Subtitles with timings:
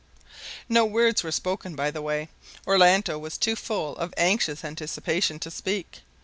[0.67, 2.29] No words were spoken by the way.
[2.65, 5.99] Orlando was too full of anxious anticipation to speak.